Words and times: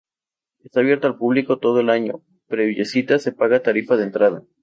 Está 0.63 0.79
abierto 0.79 1.05
al 1.05 1.15
público 1.15 1.59
todo 1.59 1.79
el 1.79 1.91
año 1.91 2.23
previa 2.47 2.85
cita, 2.85 3.19
se 3.19 3.33
paga 3.33 3.61
tarifa 3.61 3.97
de 3.97 4.05
entrada. 4.05 4.43